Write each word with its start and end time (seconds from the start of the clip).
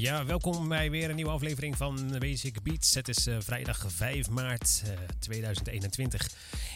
Ja, 0.00 0.24
welkom 0.24 0.68
bij 0.68 0.90
weer 0.90 1.10
een 1.10 1.16
nieuwe 1.16 1.30
aflevering 1.30 1.76
van 1.76 2.18
Basic 2.18 2.62
Beats. 2.62 2.94
Het 2.94 3.08
is 3.08 3.26
uh, 3.26 3.36
vrijdag 3.40 3.84
5 3.86 4.30
maart 4.30 4.82
uh, 4.86 4.92
2021. 5.18 6.30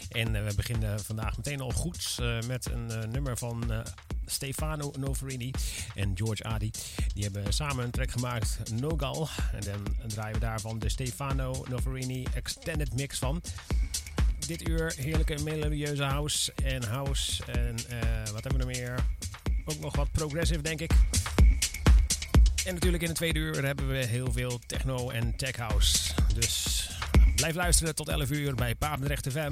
En 0.09 0.35
uh, 0.35 0.47
we 0.47 0.55
beginnen 0.55 0.99
vandaag 0.99 1.37
meteen 1.37 1.61
al 1.61 1.71
goed 1.71 2.19
met 2.47 2.69
een 2.71 3.11
nummer 3.11 3.37
van 3.37 3.83
Stefano 4.25 4.91
Noverini 4.99 5.51
en 5.95 6.11
George 6.15 6.43
Adi. 6.43 6.71
Die 7.13 7.23
hebben 7.23 7.53
samen 7.53 7.83
een 7.83 7.91
track 7.91 8.11
gemaakt, 8.11 8.71
Nogal. 8.81 9.27
En 9.53 9.61
dan 9.61 10.07
draaien 10.07 10.33
we 10.33 10.39
daarvan 10.39 10.79
de 10.79 10.89
Stefano 10.89 11.65
Noverini 11.69 12.25
Extended 12.33 12.93
Mix 12.93 13.19
van. 13.19 13.41
Dit 14.47 14.69
uur 14.69 14.93
heerlijke 14.97 15.43
melodieuze 15.43 16.03
house 16.03 16.53
en 16.63 16.83
house. 16.83 17.43
En 17.45 17.75
wat 18.31 18.43
hebben 18.43 18.57
we 18.57 18.65
nog 18.65 18.77
meer? 18.77 19.05
Ook 19.65 19.79
nog 19.79 19.95
wat 19.95 20.11
progressive, 20.11 20.61
denk 20.61 20.81
ik. 20.81 20.91
En 22.65 22.73
natuurlijk 22.73 23.03
in 23.03 23.09
de 23.09 23.15
tweede 23.15 23.39
uur 23.39 23.65
hebben 23.65 23.87
we 23.87 24.05
heel 24.05 24.31
veel 24.31 24.59
techno 24.65 25.09
en 25.09 25.35
tech 25.35 25.55
house. 25.55 25.97
Dus 26.35 26.89
blijf 27.35 27.55
luisteren 27.55 27.95
tot 27.95 28.07
11 28.07 28.31
uur 28.31 28.55
bij 28.55 28.75
Papendrecht 28.75 29.31
FM. 29.31 29.51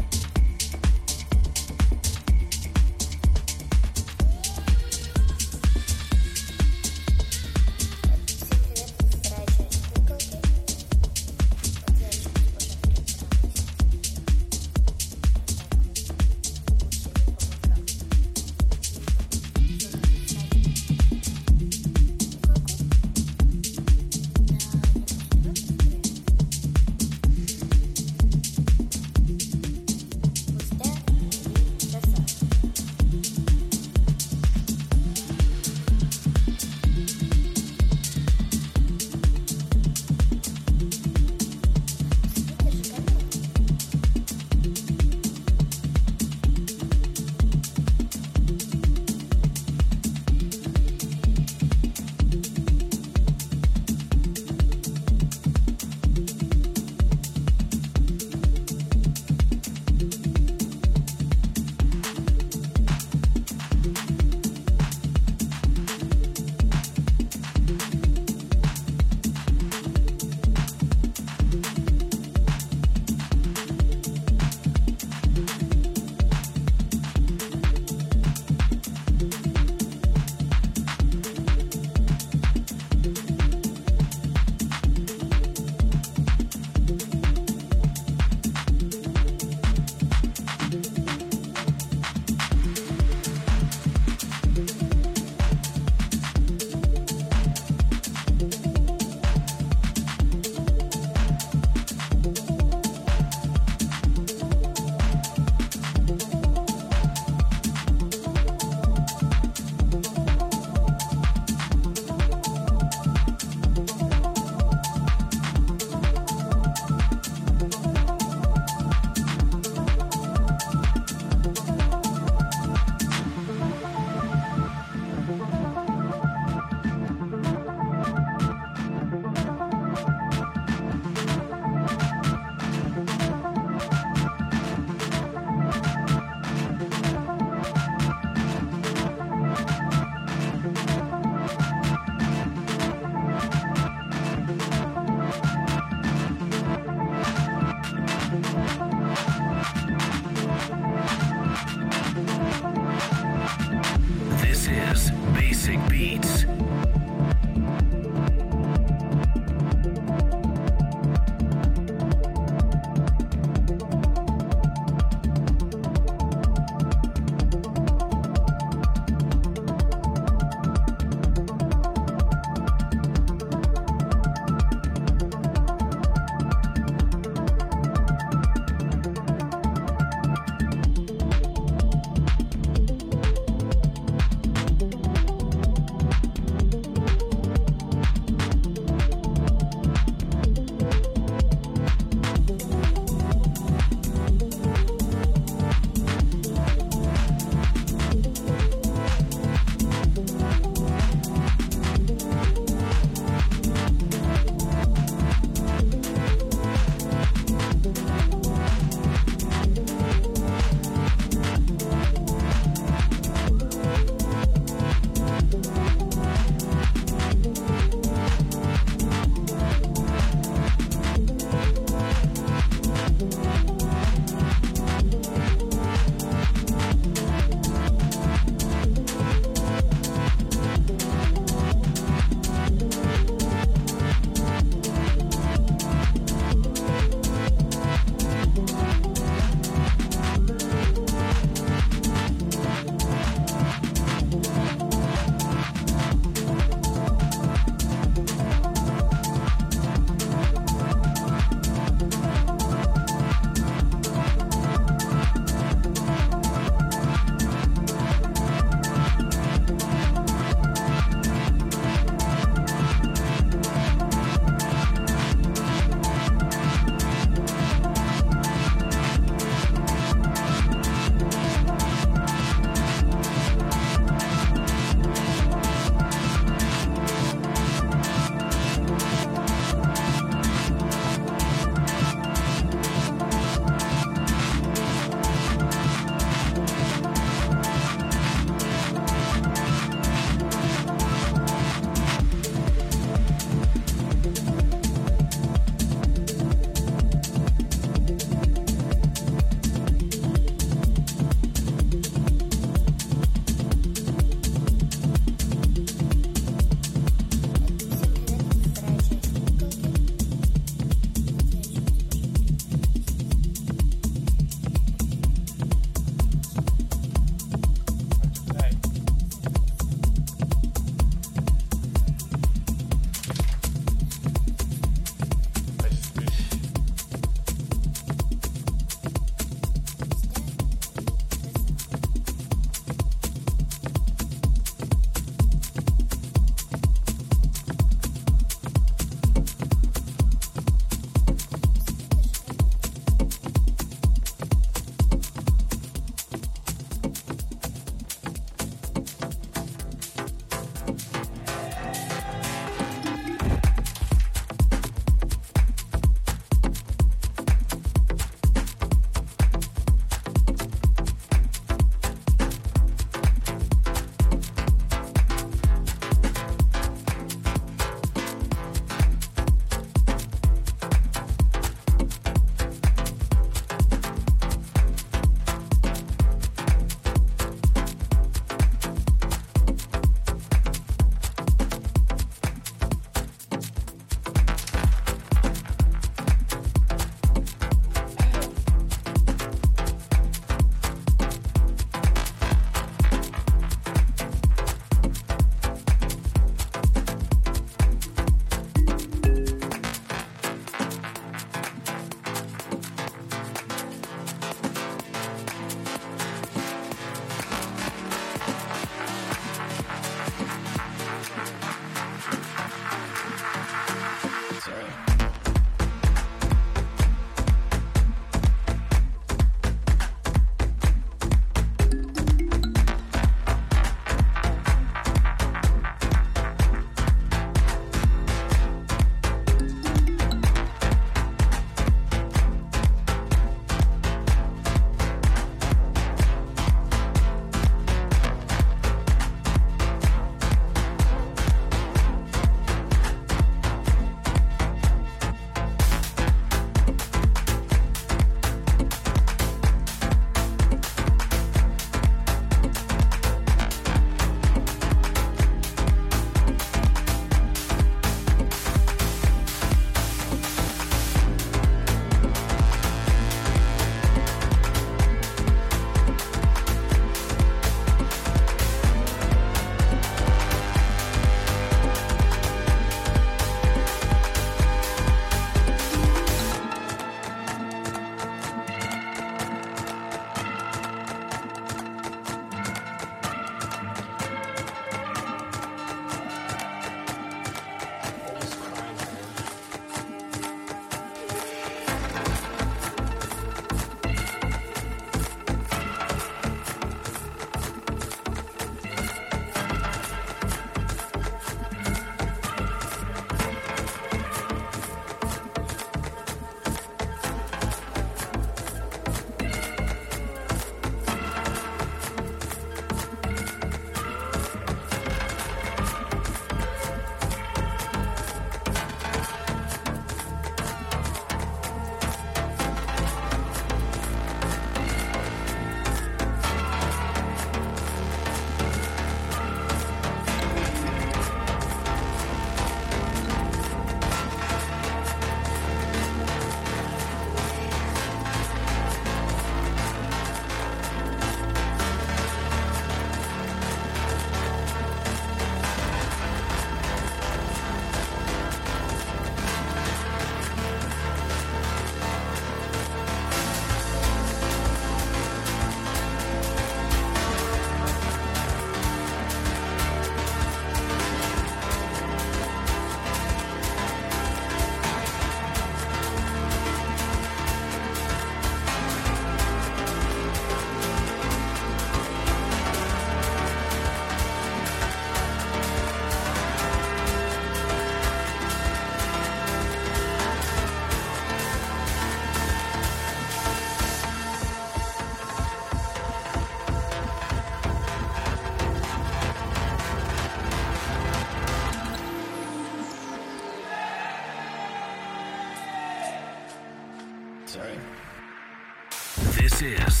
This 599.61 599.79
is 599.87 600.00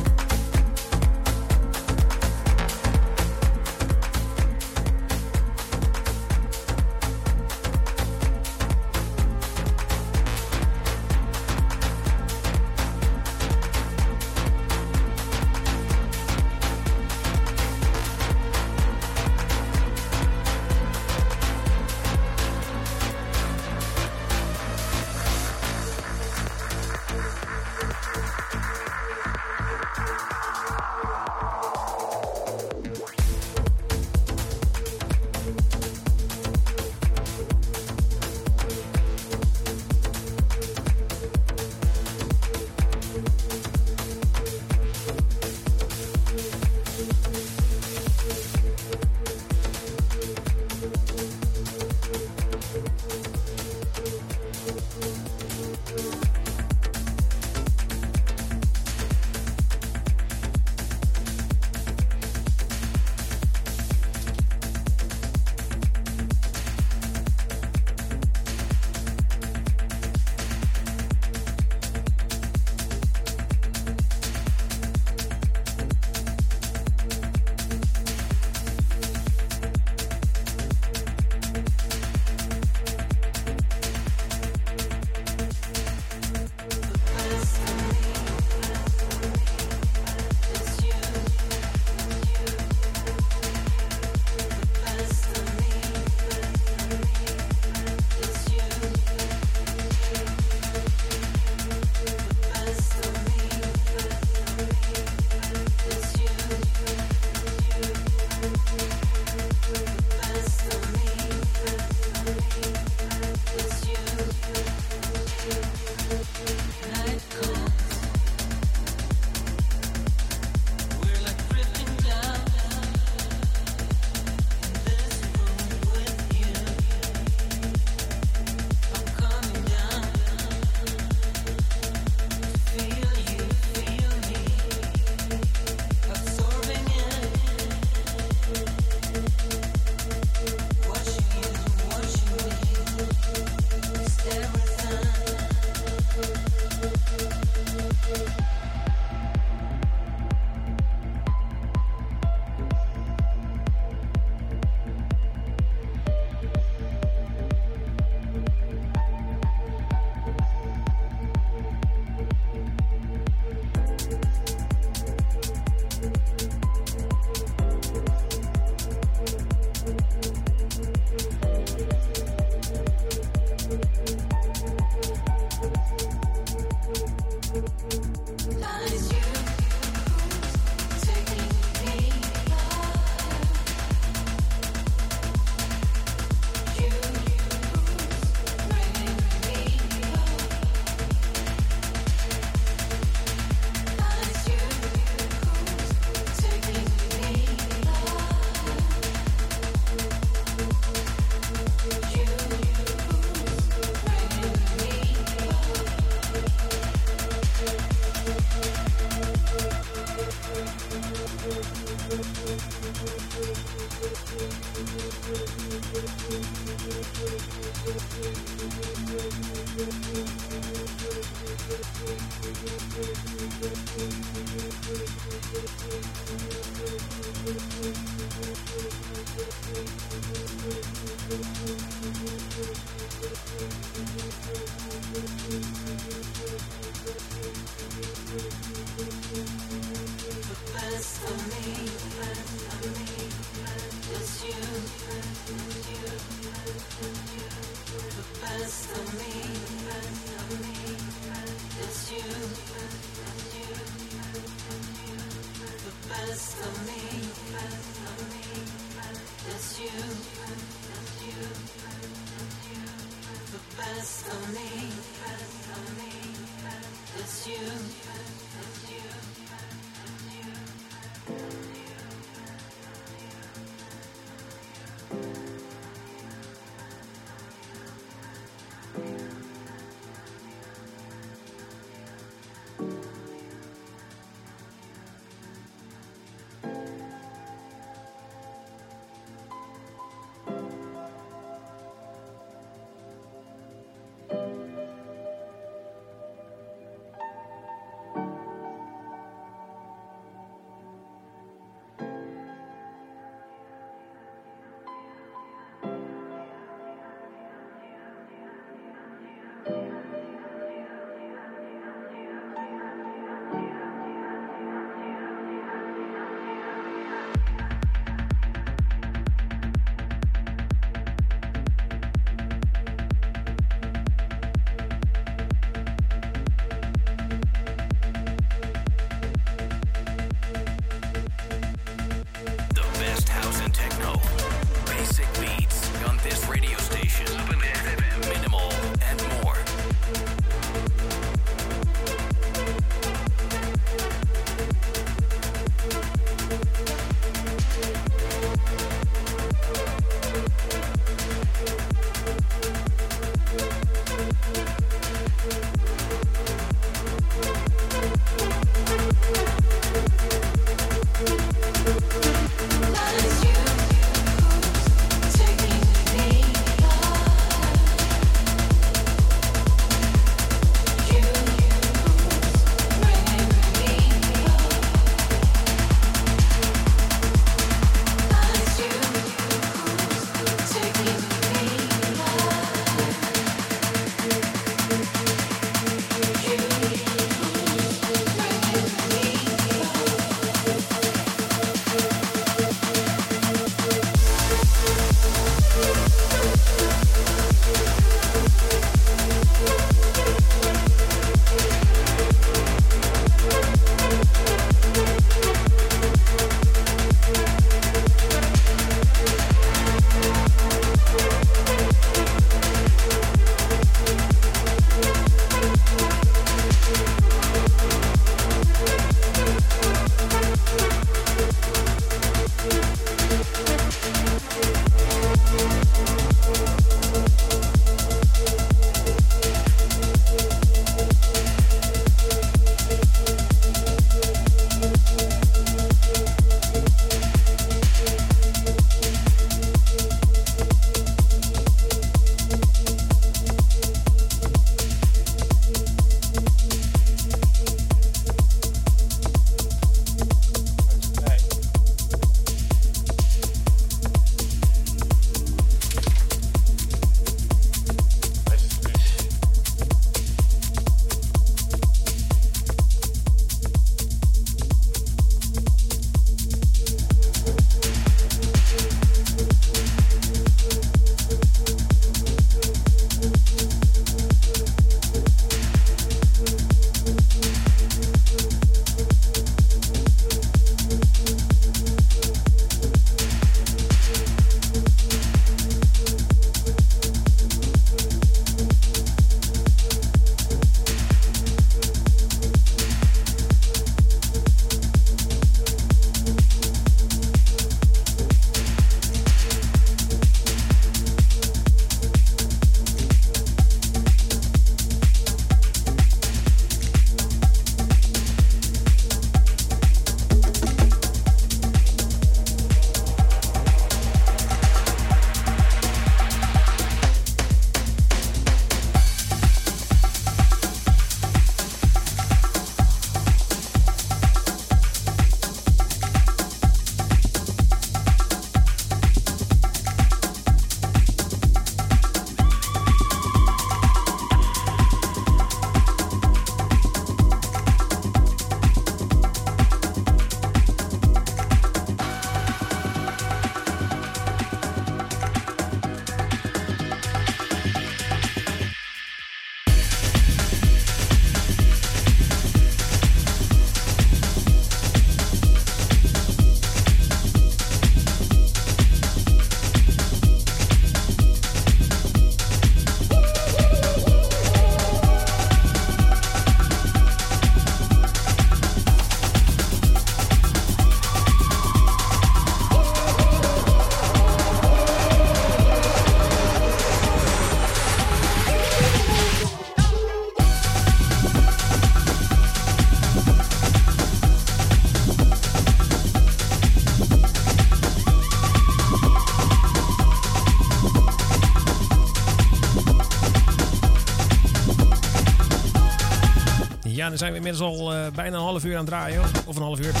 Ja, 597.08 597.14
dan 597.14 597.26
zijn 597.26 597.32
we 597.32 597.48
inmiddels 597.48 597.78
al 597.78 597.94
uh, 597.94 598.06
bijna 598.14 598.36
een 598.36 598.42
half 598.42 598.64
uur 598.64 598.72
aan 598.72 598.78
het 598.78 598.86
draaien. 598.86 599.22
Of 599.46 599.56
een 599.56 599.62
half 599.62 599.78
uur. 599.78 599.92
We 599.92 600.00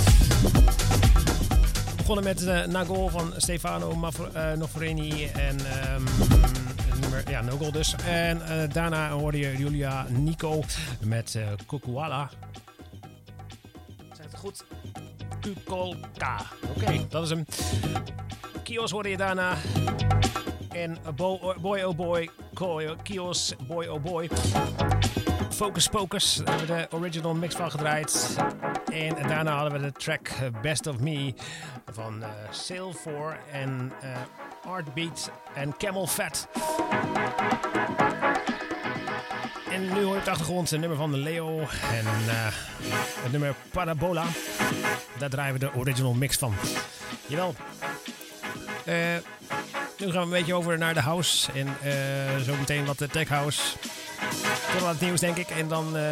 begonnen 1.96 2.24
met 2.24 2.42
uh, 2.42 2.64
Nagol 2.64 3.08
van 3.08 3.32
Stefano 3.36 4.10
uh, 4.34 4.52
Noforeni 4.52 5.26
en 5.26 5.56
um, 5.94 6.04
nummer, 7.00 7.30
ja, 7.30 7.40
dus. 7.70 7.94
En 8.06 8.40
daarna 8.72 9.10
hoorde 9.10 9.38
je 9.38 9.56
Julia 9.56 10.06
Nico 10.08 10.62
met 11.00 11.34
uh, 11.34 11.42
Kokuala. 11.66 12.30
Zeg 14.12 14.26
het 14.26 14.36
goed? 14.36 14.64
Kukolka. 15.40 16.40
Oké, 16.62 16.80
okay, 16.80 17.06
dat 17.08 17.22
is 17.22 17.30
hem. 17.30 17.46
Kios 18.62 18.90
hoorde 18.90 19.08
je 19.08 19.16
daarna. 19.16 19.56
En 20.72 20.96
Bo 21.16 21.54
Boy 21.60 21.82
Oh 21.82 21.96
Boy, 21.96 22.30
Kios 23.02 23.54
Boy 23.66 23.86
Oh 23.86 24.02
Boy. 24.02 24.28
Focus 25.58 25.88
Pocus, 25.88 26.36
daar 26.44 26.58
hebben 26.58 26.76
we 26.76 26.86
de 26.90 26.96
original 26.96 27.34
mix 27.34 27.54
van 27.54 27.70
gedraaid. 27.70 28.36
En 28.92 29.28
daarna 29.28 29.54
hadden 29.54 29.80
we 29.80 29.86
de 29.86 29.92
track 29.92 30.30
Best 30.62 30.86
of 30.86 30.98
Me 30.98 31.34
van 31.92 32.20
uh, 32.20 32.28
Sail 32.50 32.92
4 32.92 33.38
en 33.52 33.92
uh, 34.04 34.72
Artbeat 34.72 35.30
en 35.54 35.76
Camel 35.76 36.06
Fat. 36.06 36.48
En 39.70 39.80
nu 39.80 40.02
hoor 40.02 40.12
je 40.12 40.18
op 40.18 40.24
de 40.24 40.30
achtergrond 40.30 40.70
een 40.70 40.80
nummer 40.80 40.98
van 40.98 41.16
Leo 41.16 41.58
en 41.60 42.04
het 43.22 43.32
nummer 43.32 43.54
Parabola. 43.70 44.24
Daar 45.18 45.30
draaien 45.30 45.52
we 45.52 45.58
de 45.58 45.74
original 45.74 46.14
mix 46.14 46.36
van. 46.36 46.54
Jawel. 47.26 47.54
Uh, 48.88 48.94
nu 49.98 50.10
gaan 50.10 50.12
we 50.12 50.18
een 50.18 50.28
beetje 50.28 50.54
over 50.54 50.78
naar 50.78 50.94
de 50.94 51.00
house 51.00 51.52
en 51.52 51.66
uh, 51.84 52.44
zo 52.44 52.54
meteen 52.58 52.84
wat 52.84 52.98
de 52.98 53.08
tech 53.08 53.28
house. 53.28 53.60
Tot 54.78 54.88
het 54.88 55.00
nieuws 55.00 55.20
denk 55.20 55.36
ik. 55.36 55.48
En 55.48 55.68
dan 55.68 55.96
uh, 55.96 56.02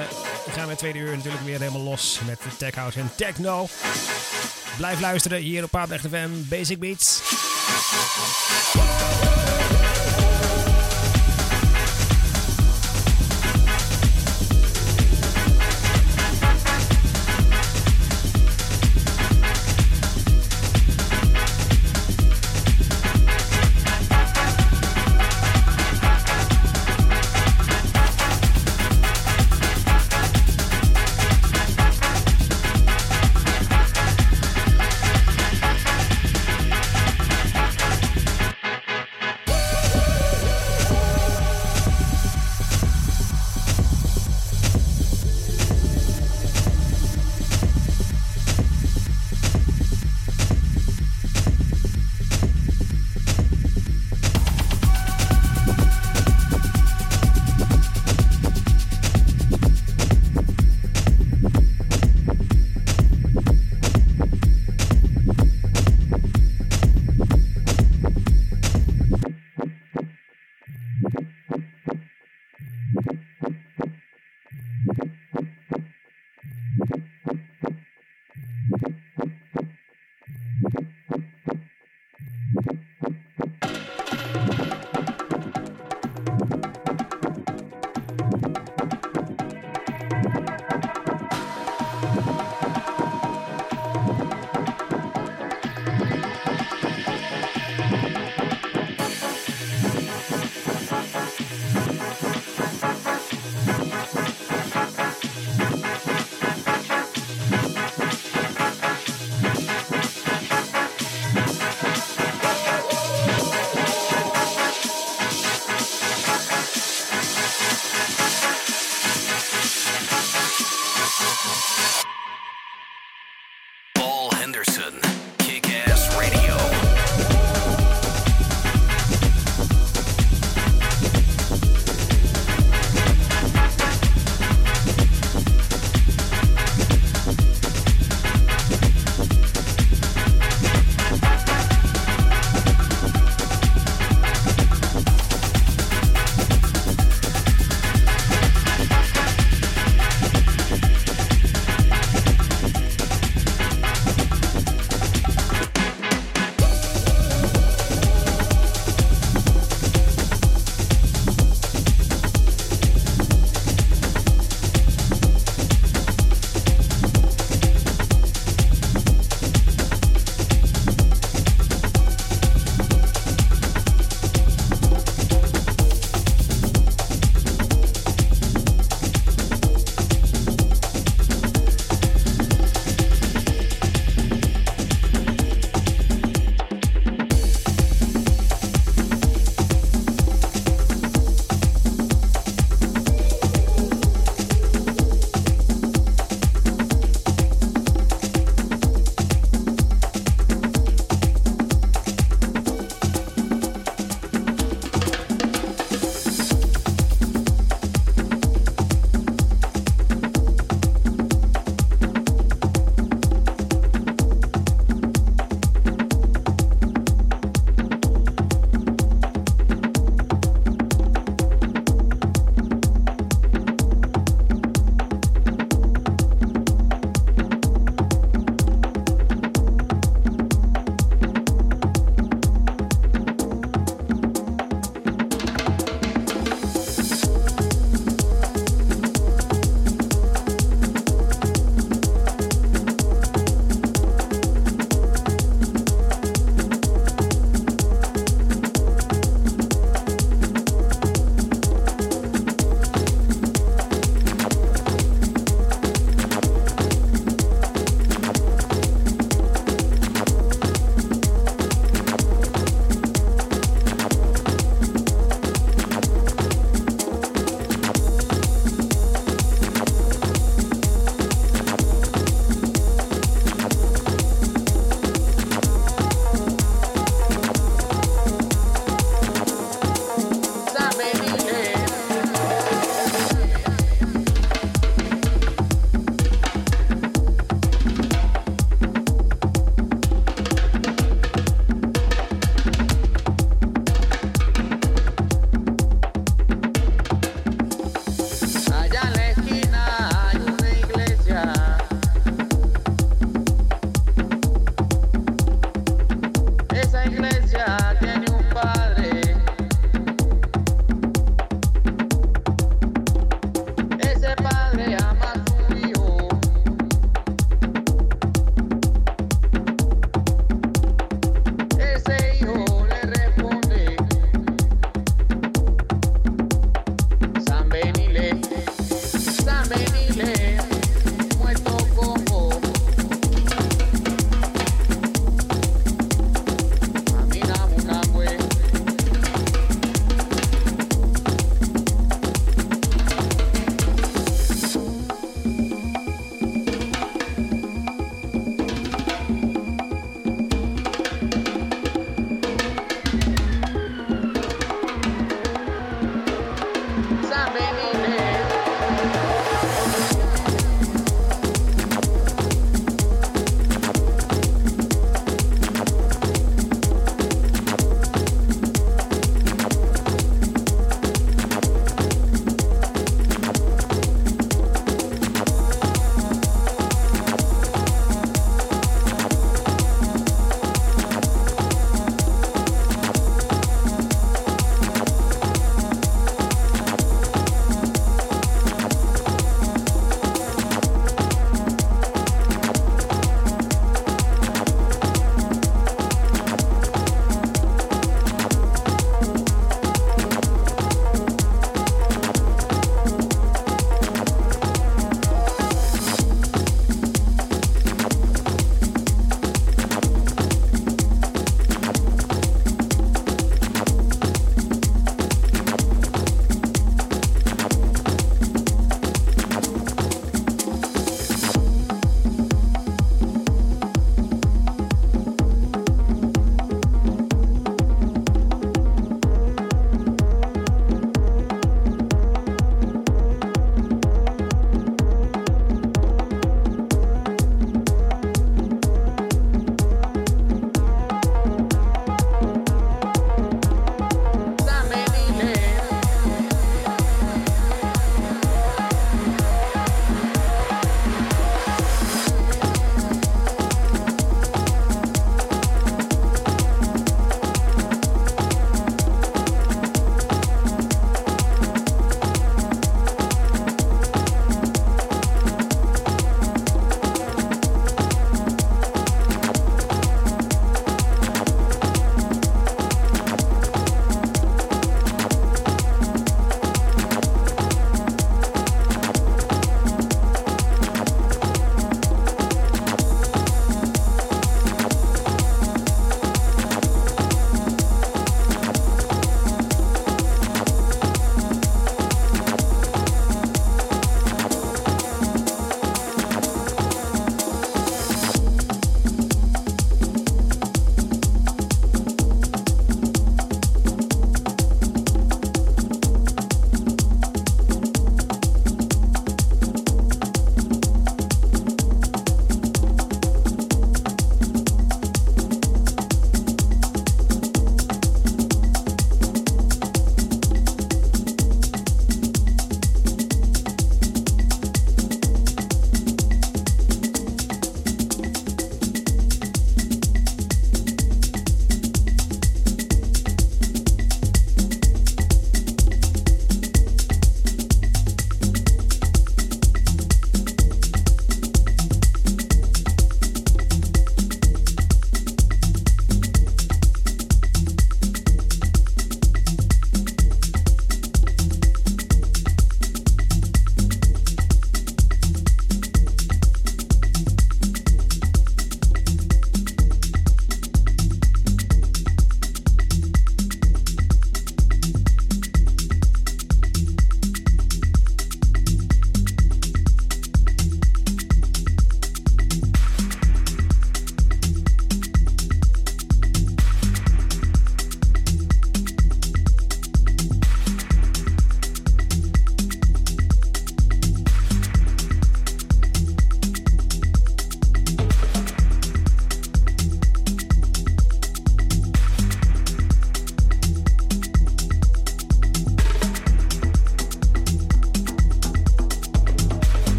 gaan 0.51 0.65
we 0.65 0.71
het 0.71 0.79
tweede 0.79 0.99
uur 0.99 1.17
natuurlijk 1.17 1.45
weer 1.45 1.59
helemaal 1.59 1.81
los 1.81 2.21
met 2.27 2.39
de 2.43 2.57
tech 2.57 2.75
house 2.75 3.01
en 3.01 3.11
techno. 3.17 3.67
Blijf 4.77 5.01
luisteren 5.01 5.39
hier 5.39 5.65
op 5.65 5.71
Paardrecht 5.71 6.07
FM 6.07 6.31
Basic 6.49 6.79
Beats. 6.79 7.23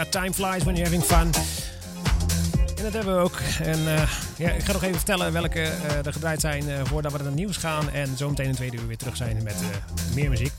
Yeah, 0.00 0.10
time 0.10 0.32
flies 0.32 0.64
when 0.64 0.76
you're 0.76 0.90
having 0.90 1.02
fun. 1.02 1.30
En 2.76 2.82
dat 2.82 2.92
hebben 2.92 3.16
we 3.16 3.22
ook. 3.22 3.36
En 3.62 3.78
uh, 3.80 4.10
ja, 4.36 4.50
ik 4.50 4.64
ga 4.64 4.72
nog 4.72 4.82
even 4.82 4.96
vertellen 4.96 5.32
welke 5.32 5.58
uh, 5.58 6.06
er 6.06 6.12
gedraaid 6.12 6.40
zijn 6.40 6.68
uh, 6.68 6.80
voordat 6.84 7.12
we 7.12 7.18
naar 7.18 7.26
het 7.26 7.36
nieuws 7.36 7.56
gaan. 7.56 7.90
En 7.90 8.16
zo 8.16 8.28
meteen 8.28 8.46
in 8.46 8.54
tweede 8.54 8.76
uur 8.76 8.86
weer 8.86 8.96
terug 8.96 9.16
zijn 9.16 9.42
met 9.42 9.56
meer 10.14 10.28
muziek. 10.28 10.52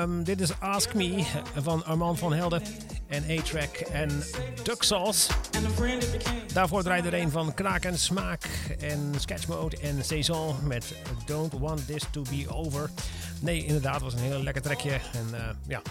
Um, 0.00 0.24
dit 0.24 0.40
is 0.40 0.60
Ask 0.60 0.94
Me 0.94 1.24
van 1.56 1.84
Armand 1.84 2.18
van 2.18 2.32
Helden 2.32 2.62
en 3.06 3.24
A-Track 3.38 3.76
en 3.76 4.22
Duck 4.62 4.82
Sauce. 4.82 5.30
Daarvoor 6.52 6.82
draaide 6.82 7.08
er 7.08 7.20
een 7.20 7.30
van 7.30 7.54
Kraken, 7.54 7.98
Smaak 7.98 8.46
en 8.80 9.14
Sketch 9.18 9.48
Mode 9.48 9.76
en 9.76 10.04
Saison 10.04 10.56
met 10.62 10.84
Don't 11.26 11.52
Want 11.58 11.86
This 11.86 12.02
To 12.10 12.22
Be 12.30 12.44
Over. 12.48 12.90
Nee, 13.40 13.64
inderdaad, 13.64 14.00
was 14.00 14.12
een 14.12 14.18
heel 14.18 14.42
lekker 14.42 14.62
trekje. 14.62 14.92
En 14.92 15.56
ja, 15.66 15.82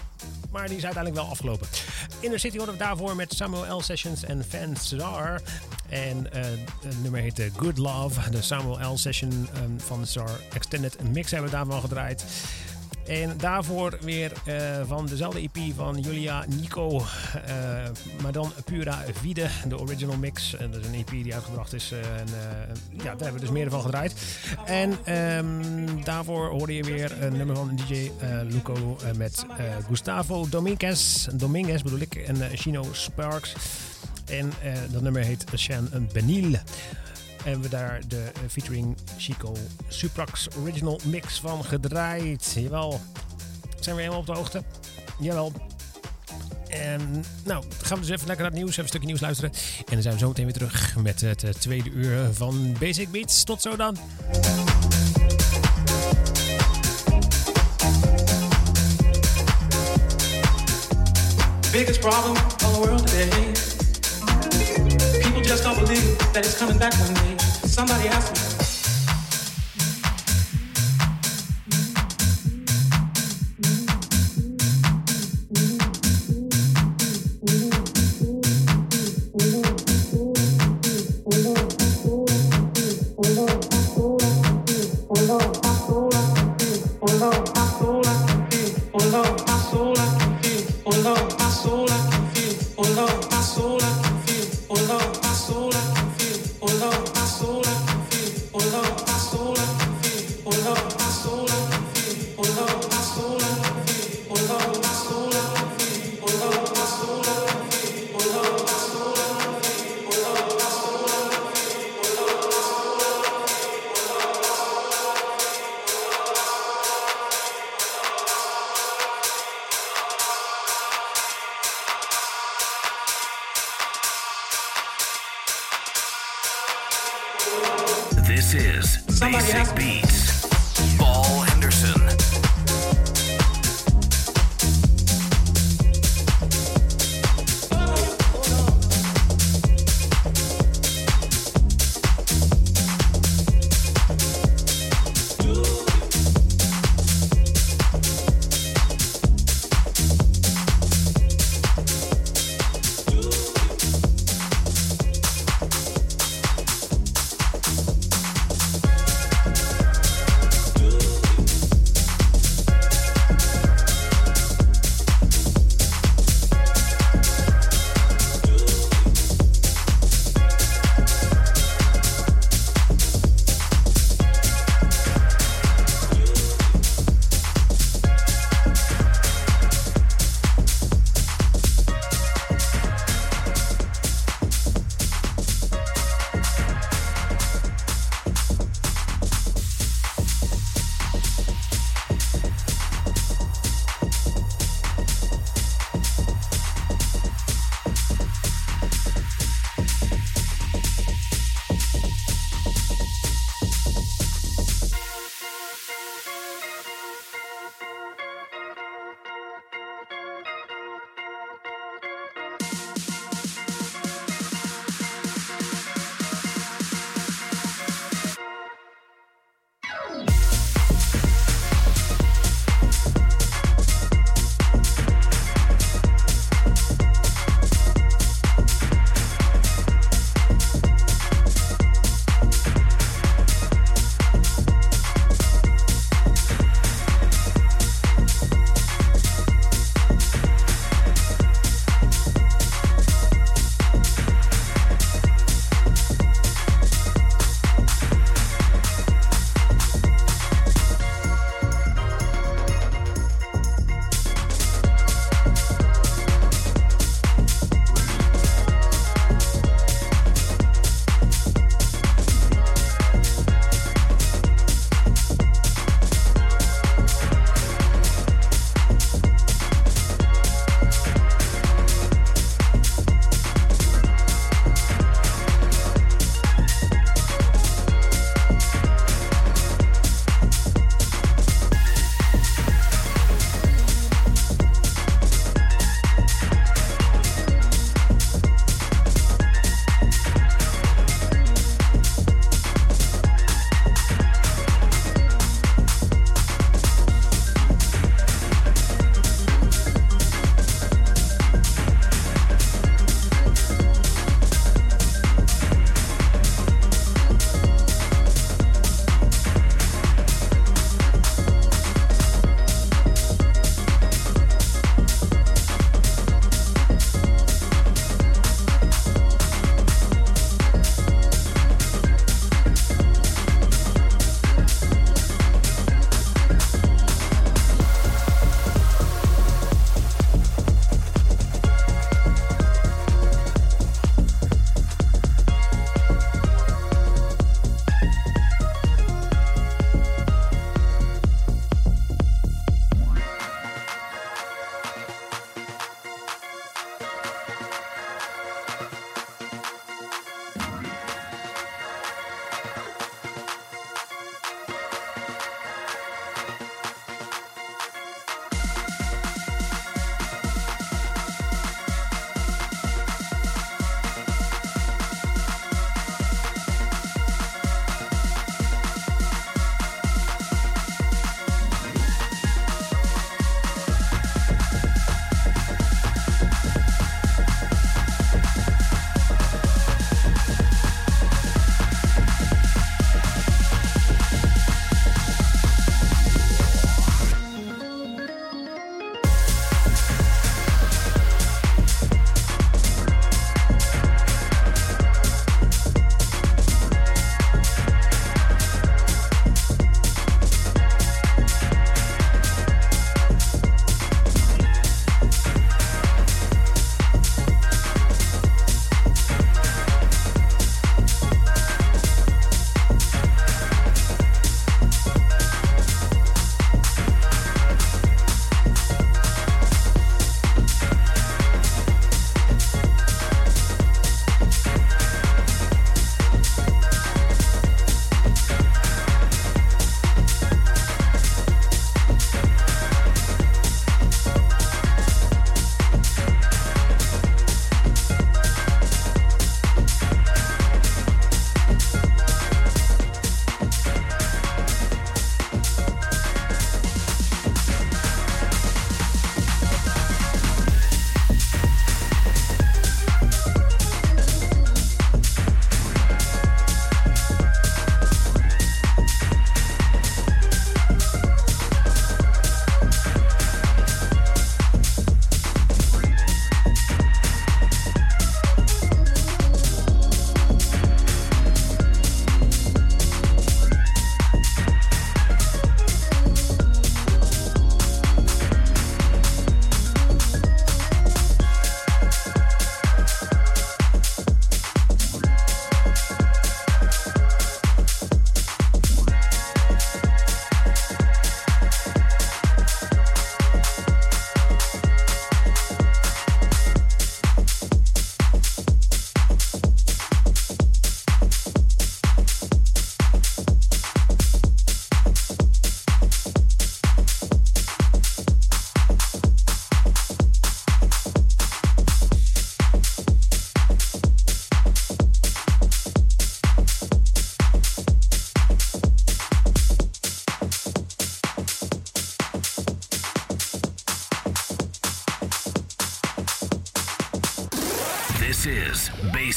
maar 0.50 0.66
die 0.66 0.76
is 0.76 0.84
uiteindelijk 0.84 1.22
wel 1.22 1.30
afgelopen. 1.30 1.66
Inner 2.20 2.40
City 2.40 2.58
horen 2.58 2.72
we 2.72 2.78
daarvoor 2.78 3.16
met 3.16 3.32
Samuel 3.34 3.76
L. 3.76 3.80
Sessions 3.80 4.24
en 4.24 4.44
Van 4.48 4.76
Star. 4.76 5.40
En 5.88 6.26
uh, 6.34 6.42
het 6.82 7.02
nummer 7.02 7.20
heet 7.20 7.50
Good 7.56 7.78
Love. 7.78 8.30
De 8.30 8.42
Samuel 8.42 8.92
L. 8.92 8.98
Session 8.98 9.48
um, 9.62 9.80
van 9.80 10.06
Star 10.06 10.30
Extended 10.52 11.10
Mix 11.12 11.30
hebben 11.30 11.50
we 11.50 11.56
daarvan 11.56 11.80
gedraaid. 11.80 12.24
En 13.08 13.36
daarvoor 13.36 13.98
weer 14.00 14.32
uh, 14.48 14.54
van 14.86 15.06
dezelfde 15.06 15.40
EP 15.40 15.74
van 15.76 15.98
Julia 16.00 16.44
Nico, 16.48 16.96
uh, 16.96 17.02
maar 18.22 18.32
dan 18.32 18.52
Pura 18.64 19.04
Vide, 19.12 19.46
de 19.68 19.78
original 19.78 20.16
mix. 20.16 20.56
En 20.56 20.70
dat 20.70 20.80
is 20.80 20.86
een 20.86 20.94
EP 20.94 21.10
die 21.10 21.34
uitgebracht 21.34 21.72
is. 21.72 21.92
Uh, 21.92 21.98
en, 21.98 22.26
ja, 22.90 23.02
daar 23.02 23.08
hebben 23.08 23.32
we 23.32 23.40
dus 23.40 23.50
meer 23.50 23.70
van 23.70 23.80
gedraaid. 23.80 24.14
En 24.66 25.14
um, 25.36 26.04
daarvoor 26.04 26.48
hoorde 26.48 26.74
je 26.74 26.82
weer 26.82 27.22
een 27.22 27.36
nummer 27.36 27.56
van 27.56 27.76
DJ 27.76 28.10
Luco 28.48 28.98
met 29.16 29.46
Gustavo 29.88 30.48
Dominguez, 30.48 31.26
Dominguez 31.32 31.82
bedoel 31.82 32.00
ik, 32.00 32.14
en 32.14 32.36
Chino 32.54 32.86
Sparks. 32.92 33.54
En 34.26 34.52
dat 34.90 35.02
nummer 35.02 35.22
heet 35.22 35.44
Shan 35.56 35.88
Benil. 36.12 36.58
En 37.44 37.60
we 37.60 37.68
daar 37.68 38.00
de 38.08 38.16
uh, 38.16 38.50
featuring 38.50 38.96
Chico 39.18 39.56
Suprax 39.88 40.48
original 40.60 41.00
mix 41.04 41.40
van 41.40 41.64
gedraaid. 41.64 42.52
Jawel. 42.54 43.00
Zijn 43.80 43.94
we 43.96 44.00
helemaal 44.00 44.20
op 44.20 44.26
de 44.26 44.34
hoogte? 44.34 44.62
Jawel. 45.18 45.52
En 46.68 47.24
nou, 47.44 47.64
gaan 47.82 47.98
we 47.98 48.06
dus 48.06 48.14
even 48.14 48.26
lekker 48.26 48.44
naar 48.44 48.54
het 48.54 48.60
nieuws, 48.60 48.70
even 48.70 48.82
een 48.82 48.88
stukje 48.88 49.06
nieuws 49.06 49.20
luisteren. 49.20 49.52
En 49.78 49.92
dan 49.92 50.02
zijn 50.02 50.14
we 50.14 50.20
zo 50.20 50.28
meteen 50.28 50.44
weer 50.44 50.54
terug 50.54 50.96
met 50.96 51.20
het 51.20 51.42
uh, 51.42 51.50
tweede 51.50 51.90
uur 51.90 52.32
van 52.32 52.76
Basic 52.80 53.10
Beats. 53.10 53.44
Tot 53.44 53.62
zo 53.62 53.76
dan. 53.76 53.96
Biggest 61.72 62.00
problem 62.00 62.30
of 62.30 62.56
the 62.56 62.66
world 62.66 63.06
today. 63.06 63.67
Just 65.58 65.74
don't 65.74 65.84
believe 65.84 66.16
that 66.34 66.44
it's 66.46 66.56
coming 66.56 66.78
back 66.78 66.94
one 67.00 67.12
day. 67.14 67.36
Somebody 67.66 68.06
asked 68.06 68.32
me. 68.32 68.47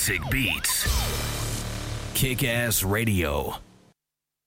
This 0.01 0.09
is 0.09 0.17
Basic 0.17 0.31
Beats. 0.31 2.13
Kick 2.15 2.43
Ass 2.43 2.81
Radio. 2.81 3.57